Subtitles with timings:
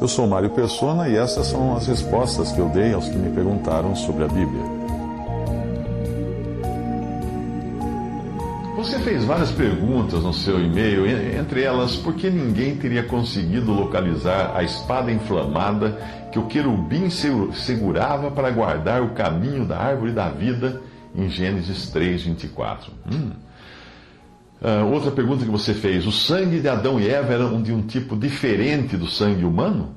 [0.00, 3.30] Eu sou Mário Persona e essas são as respostas que eu dei aos que me
[3.34, 4.62] perguntaram sobre a Bíblia.
[8.76, 11.06] Você fez várias perguntas no seu e-mail,
[11.40, 15.98] entre elas, por que ninguém teria conseguido localizar a espada inflamada
[16.30, 20.80] que o querubim segurava para guardar o caminho da árvore da vida
[21.14, 22.92] em Gênesis 3, 24?
[23.10, 23.30] Hum.
[24.60, 27.82] Uh, outra pergunta que você fez: o sangue de Adão e Eva era de um
[27.82, 29.94] tipo diferente do sangue humano?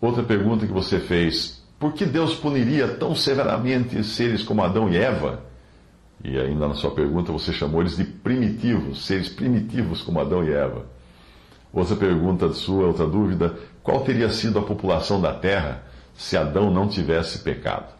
[0.00, 4.96] Outra pergunta que você fez: por que Deus puniria tão severamente seres como Adão e
[4.96, 5.42] Eva?
[6.24, 10.52] E ainda na sua pergunta você chamou eles de primitivos, seres primitivos como Adão e
[10.52, 10.86] Eva.
[11.72, 15.82] Outra pergunta sua, outra dúvida: qual teria sido a população da Terra
[16.14, 17.92] se Adão não tivesse pecado?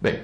[0.00, 0.20] Bem,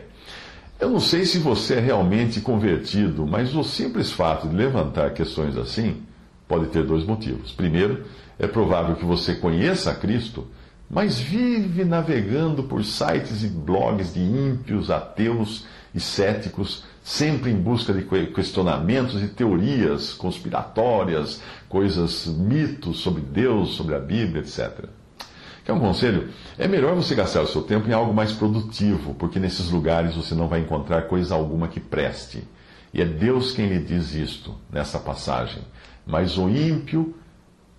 [0.81, 5.57] eu não sei se você é realmente convertido, mas o simples fato de levantar questões
[5.57, 6.03] assim
[6.47, 7.53] pode ter dois motivos.
[7.53, 8.05] Primeiro,
[8.39, 10.47] é provável que você conheça Cristo,
[10.89, 17.93] mas vive navegando por sites e blogs de ímpios, ateus e céticos, sempre em busca
[17.93, 24.89] de questionamentos e teorias conspiratórias, coisas, mitos sobre Deus, sobre a Bíblia, etc.
[25.69, 26.31] Quer um conselho?
[26.57, 30.35] É melhor você gastar o seu tempo em algo mais produtivo, porque nesses lugares você
[30.35, 32.43] não vai encontrar coisa alguma que preste.
[32.95, 35.63] E é Deus quem lhe diz isto nessa passagem.
[36.07, 37.15] Mas o ímpio,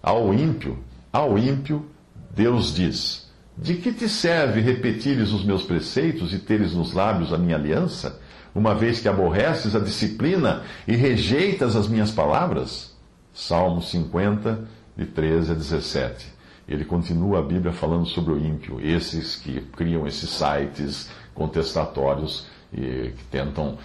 [0.03, 0.77] ao ímpio,
[1.11, 1.83] ao ímpio,
[2.29, 7.39] Deus diz: De que te serve repetires os meus preceitos e teres nos lábios a
[7.39, 8.21] minha aliança,
[8.53, 12.95] uma vez que aborreces a disciplina e rejeitas as minhas palavras?
[13.33, 14.63] Salmo 50,
[14.95, 16.38] de 13 a 17
[16.69, 23.11] ele continua a Bíblia falando sobre o ímpio, esses que criam esses sites contestatórios e
[23.17, 23.77] que tentam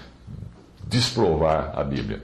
[0.86, 2.22] desprovar a Bíblia.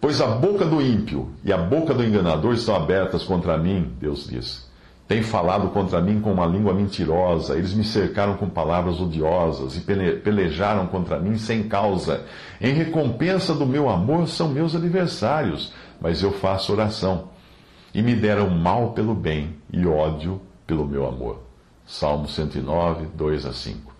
[0.00, 4.28] Pois a boca do ímpio e a boca do enganador estão abertas contra mim, Deus
[4.28, 4.64] diz.
[5.08, 9.80] Tem falado contra mim com uma língua mentirosa, eles me cercaram com palavras odiosas e
[9.80, 12.24] pelejaram contra mim sem causa.
[12.60, 17.35] Em recompensa do meu amor são meus adversários, mas eu faço oração
[17.94, 21.40] e me deram mal pelo bem e ódio pelo meu amor.
[21.86, 23.94] Salmo 109, 2 a 5.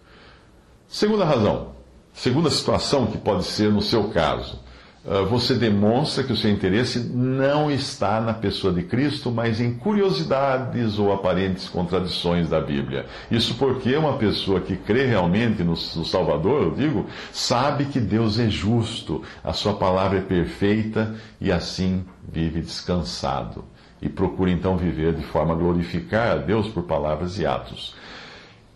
[0.89, 1.73] Segunda razão,
[2.13, 4.61] segunda situação que pode ser no seu caso.
[5.09, 9.72] Ah, você demonstra que o seu interesse não está na pessoa de Cristo, mas em
[9.75, 13.06] curiosidades ou aparentes contradições da Bíblia.
[13.31, 18.49] Isso porque uma pessoa que crê realmente no, Salvador, eu digo, sabe que Deus é
[18.49, 23.65] justo, a sua palavra é perfeita e assim vive descansado
[24.03, 27.95] e procura então viver de forma a glorificar a Deus por palavras e atos.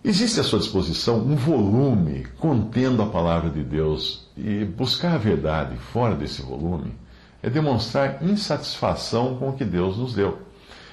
[0.03, 5.77] Existe à sua disposição um volume contendo a palavra de Deus e buscar a verdade
[5.77, 6.95] fora desse volume
[7.43, 10.39] é demonstrar insatisfação com o que Deus nos deu.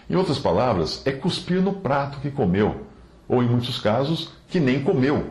[0.10, 2.86] Em outras palavras, é cuspir no prato que comeu,
[3.30, 5.30] ou em muitos casos, que nem comeu,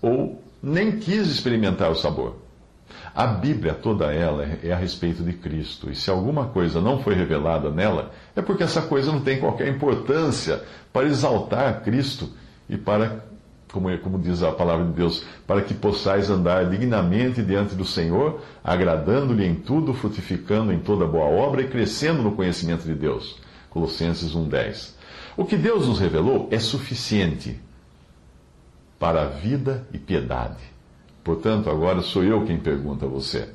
[0.00, 2.36] ou nem quis experimentar o sabor.
[3.14, 5.90] A Bíblia, toda ela, é a respeito de Cristo.
[5.90, 9.68] E se alguma coisa não foi revelada nela, é porque essa coisa não tem qualquer
[9.68, 10.62] importância
[10.92, 12.30] para exaltar Cristo
[12.68, 13.24] e para,
[13.72, 17.84] como, é, como diz a palavra de Deus, para que possais andar dignamente diante do
[17.84, 23.38] Senhor, agradando-lhe em tudo, frutificando em toda boa obra e crescendo no conhecimento de Deus.
[23.70, 24.94] Colossenses 1,10.
[25.36, 27.60] O que Deus nos revelou é suficiente
[28.98, 30.78] para a vida e piedade
[31.28, 33.50] Portanto, agora sou eu quem pergunta a você.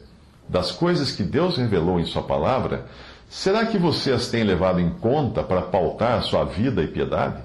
[0.47, 2.85] Das coisas que Deus revelou em Sua palavra,
[3.28, 7.41] será que você as tem levado em conta para pautar sua vida e piedade?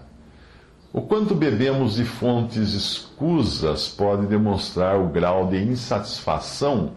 [0.93, 6.93] O quanto bebemos de fontes escusas pode demonstrar o grau de insatisfação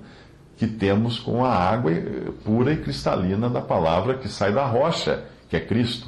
[0.56, 1.92] que temos com a água
[2.44, 6.08] pura e cristalina da palavra que sai da rocha, que é Cristo.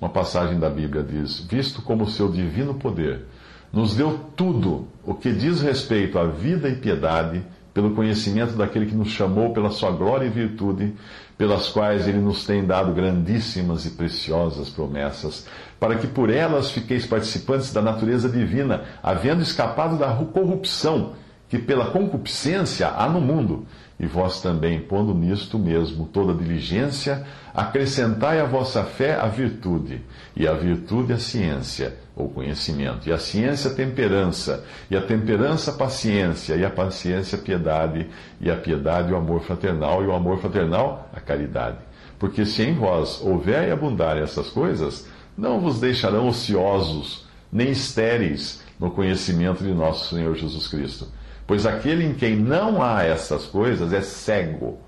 [0.00, 3.26] Uma passagem da Bíblia diz: Visto como seu divino poder
[3.72, 8.94] nos deu tudo o que diz respeito à vida e piedade, pelo conhecimento daquele que
[8.94, 10.94] nos chamou pela sua glória e virtude,
[11.38, 15.46] pelas quais ele nos tem dado grandíssimas e preciosas promessas,
[15.80, 21.14] para que por elas fiqueis participantes da natureza divina, havendo escapado da corrupção
[21.48, 23.66] que pela concupiscência há no mundo.
[24.02, 30.02] E vós também, pondo nisto mesmo toda diligência, acrescentai à vossa fé a virtude,
[30.34, 35.70] e a virtude a ciência, ou conhecimento, e a ciência a temperança, e a temperança
[35.70, 38.08] a paciência, e a paciência a piedade,
[38.40, 41.78] e a piedade o amor fraternal, e o amor fraternal a caridade.
[42.18, 45.06] Porque se em vós houver e abundar essas coisas,
[45.38, 51.06] não vos deixarão ociosos, nem estéreis no conhecimento de nosso Senhor Jesus Cristo.
[51.46, 54.78] Pois aquele em quem não há essas coisas é cego,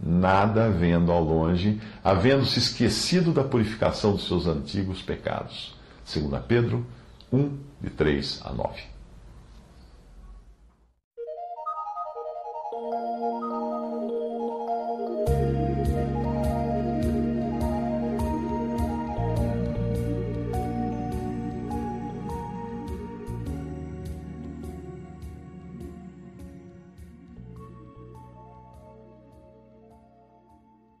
[0.00, 5.74] nada vendo ao longe, havendo se esquecido da purificação dos seus antigos pecados.
[6.12, 6.86] 2 Pedro
[7.32, 8.94] 1, de 3 a 9.